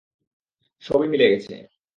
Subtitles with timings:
[0.81, 1.53] সবই মিলে গেছে।